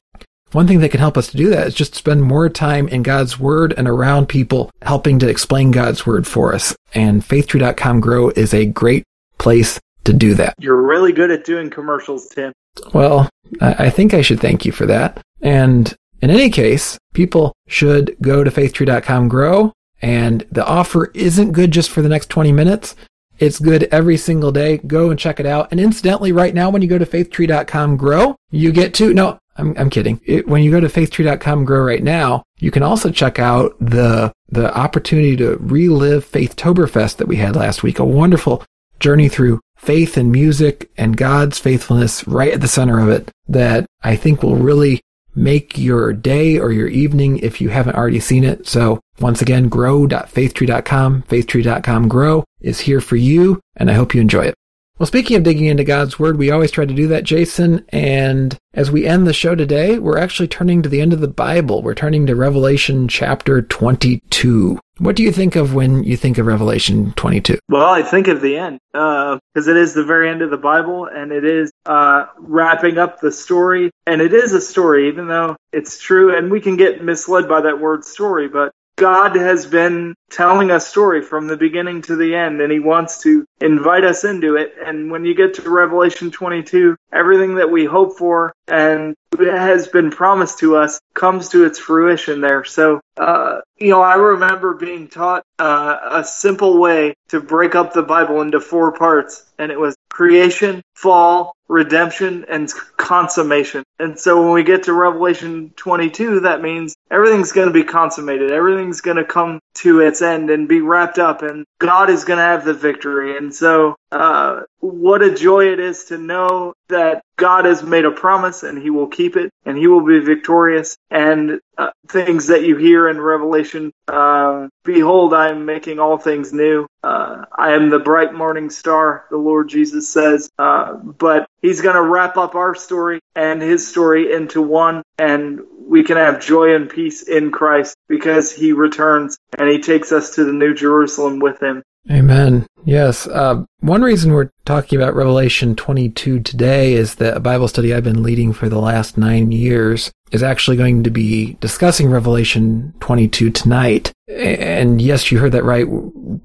[0.51, 3.03] One thing that can help us to do that is just spend more time in
[3.03, 6.75] God's Word and around people helping to explain God's Word for us.
[6.93, 9.03] And faithtree.com grow is a great
[9.37, 10.53] place to do that.
[10.59, 12.53] You're really good at doing commercials, Tim.
[12.93, 13.29] Well,
[13.61, 15.21] I, think I should thank you for that.
[15.41, 19.73] And in any case, people should go to faithtree.com grow.
[20.01, 22.95] And the offer isn't good just for the next 20 minutes.
[23.39, 24.77] It's good every single day.
[24.77, 25.69] Go and check it out.
[25.71, 29.75] And incidentally, right now, when you go to faithtree.com grow, you get to, no, I'm,
[29.77, 30.21] I'm kidding.
[30.25, 34.31] It, when you go to faithtree.com grow right now, you can also check out the,
[34.49, 37.99] the opportunity to relive Faithtoberfest that we had last week.
[37.99, 38.63] A wonderful
[38.99, 43.85] journey through faith and music and God's faithfulness right at the center of it that
[44.03, 45.01] I think will really
[45.35, 48.67] make your day or your evening if you haven't already seen it.
[48.67, 54.45] So once again, grow.faithtree.com, faithtree.com grow is here for you, and I hope you enjoy
[54.45, 54.55] it.
[54.97, 57.85] Well, speaking of digging into God's Word, we always try to do that, Jason.
[57.89, 61.27] And as we end the show today, we're actually turning to the end of the
[61.27, 61.81] Bible.
[61.81, 64.79] We're turning to Revelation chapter 22.
[64.99, 67.59] What do you think of when you think of Revelation 22?
[67.67, 70.55] Well, I think of the end because uh, it is the very end of the
[70.55, 73.91] Bible and it is uh, wrapping up the story.
[74.07, 76.37] And it is a story, even though it's true.
[76.37, 80.79] And we can get misled by that word story, but God has been telling a
[80.79, 84.73] story from the beginning to the end, and He wants to invite us into it.
[84.83, 90.11] And when you get to Revelation 22, everything that we hope for and has been
[90.11, 92.63] promised to us comes to its fruition there.
[92.63, 97.93] So, uh, you know, I remember being taught uh, a simple way to break up
[97.93, 103.83] the Bible into four parts, and it was creation, fall, redemption, and consummation.
[103.99, 108.51] And so when we get to Revelation 22, that means everything's going to be consummated.
[108.51, 112.37] Everything's going to come to its end and be wrapped up, and God is going
[112.37, 113.37] to have the victory.
[113.37, 118.11] And so, uh, what a joy it is to know that God has made a
[118.11, 120.95] promise and he will keep it and he will be victorious.
[121.09, 126.53] And uh, things that you hear in Revelation, uh, behold, I am making all things
[126.53, 126.87] new.
[127.03, 130.49] Uh, I am the bright morning star, the Lord Jesus says.
[130.57, 135.59] Uh, but he's going to wrap up our story and his story into one and
[135.87, 140.35] we can have joy and peace in Christ because he returns and he takes us
[140.35, 141.83] to the new Jerusalem with him.
[142.09, 142.67] Amen.
[142.83, 143.27] Yes.
[143.27, 148.03] Uh, one reason we're talking about Revelation 22 today is that a Bible study I've
[148.03, 153.51] been leading for the last nine years is actually going to be discussing Revelation 22
[153.51, 154.11] tonight.
[154.27, 155.85] And yes, you heard that right.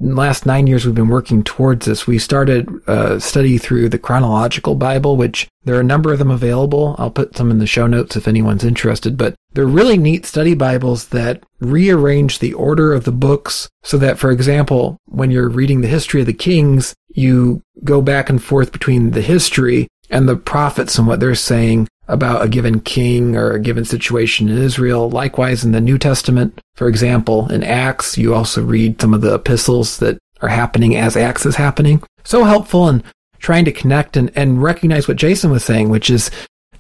[0.01, 2.07] last nine years we've been working towards this.
[2.07, 6.31] We started a study through the chronological Bible, which there are a number of them
[6.31, 6.95] available.
[6.99, 10.55] I'll put some in the show notes if anyone's interested, but they're really neat study
[10.55, 15.81] Bibles that rearrange the order of the books so that, for example, when you're reading
[15.81, 20.37] the history of the kings, you go back and forth between the history and the
[20.37, 25.09] prophets and what they're saying about a given king or a given situation in Israel.
[25.09, 29.35] Likewise, in the New Testament, for example, in Acts, you also read some of the
[29.35, 32.03] epistles that are happening as Acts is happening.
[32.25, 33.03] So helpful in
[33.39, 36.31] trying to connect and, and recognize what Jason was saying, which is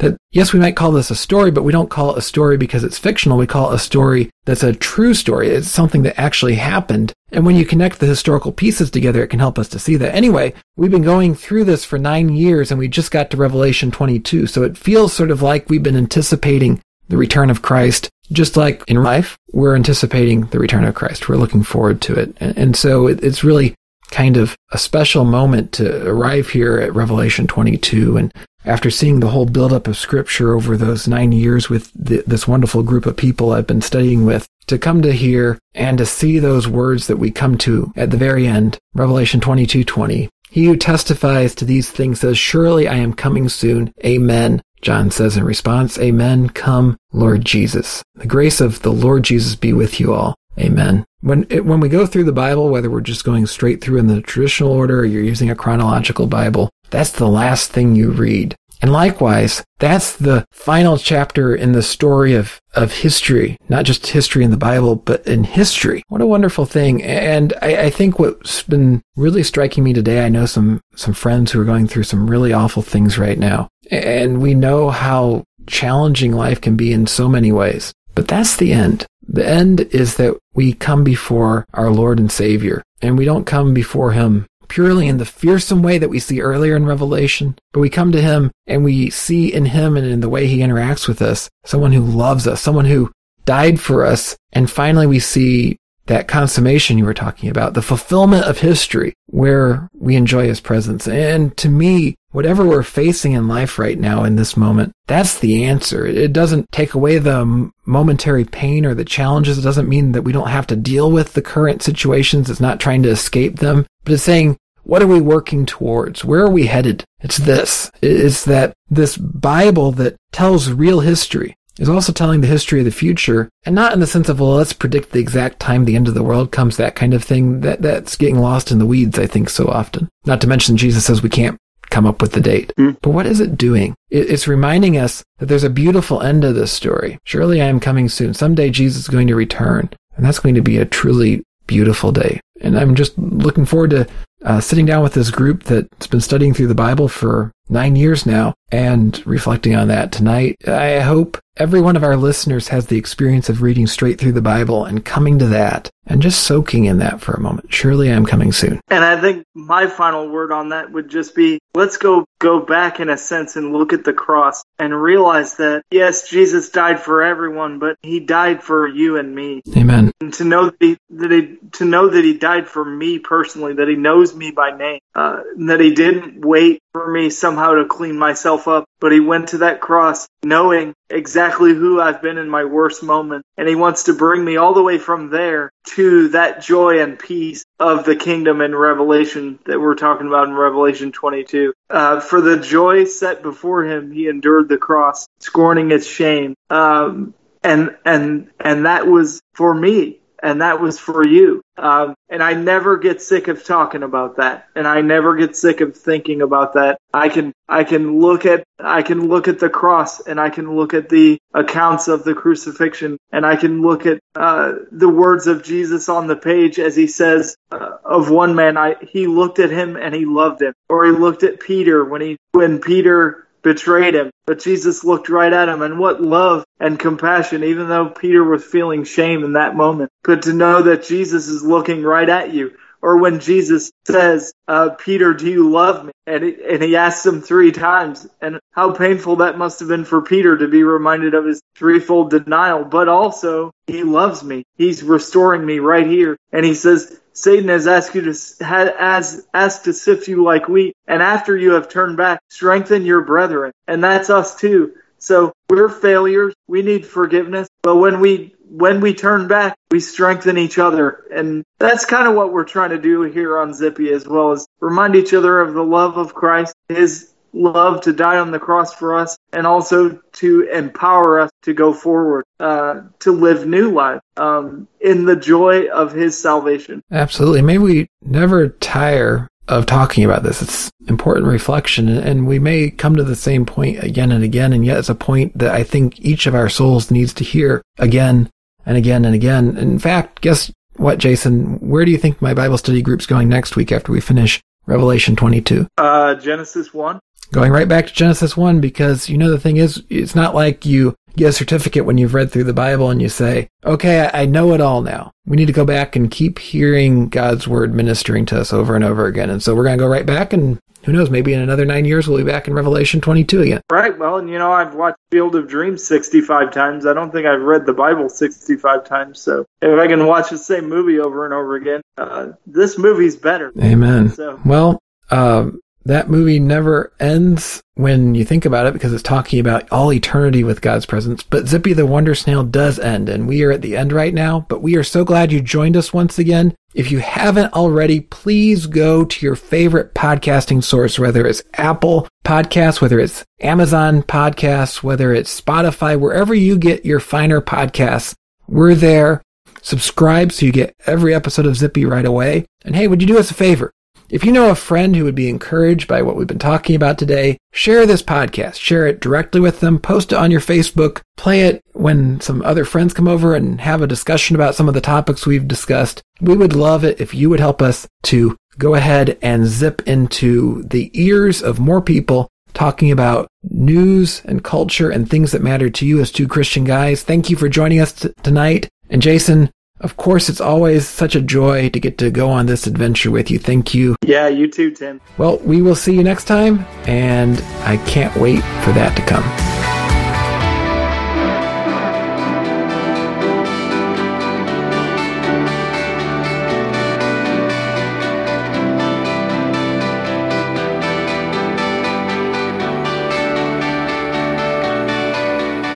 [0.00, 2.56] that yes, we might call this a story, but we don't call it a story
[2.56, 3.38] because it's fictional.
[3.38, 5.48] We call it a story that's a true story.
[5.48, 7.12] It's something that actually happened.
[7.32, 10.14] And when you connect the historical pieces together, it can help us to see that.
[10.14, 13.90] Anyway, we've been going through this for nine years and we just got to Revelation
[13.90, 14.46] 22.
[14.46, 18.08] So it feels sort of like we've been anticipating the return of Christ.
[18.32, 21.28] Just like in life, we're anticipating the return of Christ.
[21.28, 22.36] We're looking forward to it.
[22.38, 23.74] And, and so it, it's really
[24.10, 28.34] kind of a special moment to arrive here at Revelation 22 and
[28.64, 32.82] after seeing the whole buildup of scripture over those nine years with the, this wonderful
[32.82, 36.68] group of people I've been studying with, to come to here and to see those
[36.68, 40.28] words that we come to at the very end, Revelation 22, 20.
[40.50, 43.94] He who testifies to these things says, surely I am coming soon.
[44.04, 44.62] Amen.
[44.82, 46.48] John says in response, Amen.
[46.48, 48.02] Come, Lord Jesus.
[48.14, 50.34] The grace of the Lord Jesus be with you all.
[50.58, 51.04] Amen.
[51.20, 54.06] When it, when we go through the Bible, whether we're just going straight through in
[54.06, 58.56] the traditional order or you're using a chronological Bible, that's the last thing you read.
[58.82, 64.42] And likewise, that's the final chapter in the story of, of history, not just history
[64.42, 66.02] in the Bible, but in history.
[66.08, 67.02] What a wonderful thing.
[67.02, 71.52] And I, I, think what's been really striking me today, I know some, some friends
[71.52, 73.68] who are going through some really awful things right now.
[73.90, 77.92] And we know how challenging life can be in so many ways.
[78.14, 79.06] But that's the end.
[79.22, 83.72] The end is that we come before our Lord and Savior, and we don't come
[83.72, 87.90] before Him purely in the fearsome way that we see earlier in Revelation, but we
[87.90, 91.20] come to Him and we see in Him and in the way He interacts with
[91.20, 93.10] us someone who loves us, someone who
[93.44, 94.36] died for us.
[94.52, 99.88] And finally, we see that consummation you were talking about, the fulfillment of history where
[99.94, 101.06] we enjoy his presence.
[101.06, 105.64] And to me, whatever we're facing in life right now in this moment, that's the
[105.64, 106.04] answer.
[106.04, 109.56] It doesn't take away the momentary pain or the challenges.
[109.56, 112.50] It doesn't mean that we don't have to deal with the current situations.
[112.50, 116.24] It's not trying to escape them, but it's saying What are we working towards?
[116.24, 117.04] Where are we headed?
[117.20, 117.90] It's this.
[118.02, 122.90] It's that this Bible that tells real history is also telling the history of the
[122.90, 126.08] future, and not in the sense of, well, let's predict the exact time the end
[126.08, 127.60] of the world comes, that kind of thing.
[127.60, 130.08] That that's getting lost in the weeds, I think, so often.
[130.26, 131.56] Not to mention Jesus says we can't
[131.88, 132.72] come up with the date.
[132.78, 132.98] Mm.
[133.00, 133.94] But what is it doing?
[134.10, 137.18] It's reminding us that there's a beautiful end to this story.
[137.24, 138.34] Surely I am coming soon.
[138.34, 142.40] Someday Jesus is going to return, and that's going to be a truly beautiful day.
[142.60, 144.06] And I'm just looking forward to
[144.44, 148.26] uh, sitting down with this group that's been studying through the Bible for nine years
[148.26, 150.56] now and reflecting on that tonight.
[150.66, 154.42] I hope every one of our listeners has the experience of reading straight through the
[154.42, 157.72] Bible and coming to that and just soaking in that for a moment.
[157.72, 158.80] Surely I'm coming soon.
[158.88, 163.00] And I think my final word on that would just be let's go go back
[163.00, 167.22] in a sense and look at the cross and realize that yes, Jesus died for
[167.22, 169.62] everyone, but he died for you and me.
[169.76, 170.10] Amen.
[170.20, 173.74] And to know that he, that he to know that he died for me personally,
[173.74, 177.84] that he knows me by name, uh, that he didn't wait for me somehow to
[177.86, 182.48] clean myself up, but he went to that cross knowing exactly who I've been in
[182.48, 183.44] my worst moment.
[183.56, 187.18] And he wants to bring me all the way from there to that joy and
[187.18, 191.72] peace of the kingdom in Revelation that we're talking about in Revelation 22.
[191.88, 196.54] Uh, for the joy set before him, he endured the cross, scorning its shame.
[196.70, 201.62] Um, and, and, and that was for me and that was for you.
[201.80, 205.80] Um, and I never get sick of talking about that, and I never get sick
[205.80, 206.98] of thinking about that.
[207.14, 210.76] I can I can look at I can look at the cross, and I can
[210.76, 215.46] look at the accounts of the crucifixion, and I can look at uh, the words
[215.46, 219.58] of Jesus on the page as he says uh, of one man, I he looked
[219.58, 223.46] at him and he loved him, or he looked at Peter when he when Peter
[223.62, 224.30] betrayed him.
[224.46, 228.64] But Jesus looked right at him, and what love and compassion, even though Peter was
[228.64, 230.10] feeling shame in that moment.
[230.24, 232.72] But to know that Jesus is looking right at you.
[233.02, 236.12] Or when Jesus says, uh, Peter, do you love me?
[236.26, 238.28] And he, and he asks him three times.
[238.42, 242.30] And how painful that must have been for Peter to be reminded of his threefold
[242.30, 242.84] denial.
[242.84, 244.64] But also, he loves me.
[244.76, 246.36] He's restoring me right here.
[246.52, 250.94] And he says, Satan has asked you to has asked to sift you like wheat,
[251.06, 254.92] and after you have turned back, strengthen your brethren, and that's us too.
[255.18, 256.54] So we're failures.
[256.68, 261.64] We need forgiveness, but when we when we turn back, we strengthen each other, and
[261.78, 265.16] that's kind of what we're trying to do here on Zippy as well as remind
[265.16, 269.16] each other of the love of Christ, His love to die on the cross for
[269.16, 274.88] us and also to empower us to go forward, uh, to live new life um,
[275.00, 277.02] in the joy of his salvation.
[277.10, 277.62] Absolutely.
[277.62, 280.60] May we never tire of talking about this.
[280.60, 284.84] It's important reflection, and we may come to the same point again and again, and
[284.84, 288.50] yet it's a point that I think each of our souls needs to hear again
[288.84, 289.76] and again and again.
[289.76, 291.78] In fact, guess what, Jason?
[291.78, 295.36] Where do you think my Bible study group's going next week after we finish Revelation
[295.36, 295.86] 22?
[295.96, 297.20] Uh, Genesis 1
[297.52, 300.86] going right back to Genesis 1 because, you know, the thing is, it's not like
[300.86, 304.42] you get a certificate when you've read through the Bible and you say, okay, I,
[304.42, 305.32] I know it all now.
[305.46, 309.04] We need to go back and keep hearing God's word ministering to us over and
[309.04, 309.50] over again.
[309.50, 312.04] And so we're going to go right back and who knows, maybe in another nine
[312.04, 313.80] years we'll be back in Revelation 22 again.
[313.90, 314.16] Right.
[314.18, 317.06] Well, and you know, I've watched Field of Dreams 65 times.
[317.06, 319.40] I don't think I've read the Bible 65 times.
[319.40, 323.36] So if I can watch the same movie over and over again, uh, this movie's
[323.36, 323.72] better.
[323.80, 324.28] Amen.
[324.30, 324.60] So.
[324.64, 324.98] Well,
[325.30, 330.12] um, that movie never ends when you think about it because it's talking about all
[330.12, 331.42] eternity with God's presence.
[331.42, 334.66] But Zippy the Wonder Snail does end, and we are at the end right now.
[334.68, 336.74] But we are so glad you joined us once again.
[336.94, 343.00] If you haven't already, please go to your favorite podcasting source, whether it's Apple Podcasts,
[343.00, 348.34] whether it's Amazon Podcasts, whether it's Spotify, wherever you get your finer podcasts.
[348.66, 349.42] We're there.
[349.82, 352.66] Subscribe so you get every episode of Zippy right away.
[352.84, 353.92] And hey, would you do us a favor?
[354.30, 357.18] If you know a friend who would be encouraged by what we've been talking about
[357.18, 358.76] today, share this podcast.
[358.76, 359.98] Share it directly with them.
[359.98, 361.20] Post it on your Facebook.
[361.36, 364.94] Play it when some other friends come over and have a discussion about some of
[364.94, 366.22] the topics we've discussed.
[366.40, 370.84] We would love it if you would help us to go ahead and zip into
[370.84, 376.06] the ears of more people talking about news and culture and things that matter to
[376.06, 377.24] you as two Christian guys.
[377.24, 378.88] Thank you for joining us t- tonight.
[379.10, 379.70] And Jason,
[380.00, 383.50] of course, it's always such a joy to get to go on this adventure with
[383.50, 383.58] you.
[383.58, 384.16] Thank you.
[384.24, 385.20] Yeah, you too, Tim.
[385.38, 389.99] Well, we will see you next time, and I can't wait for that to come.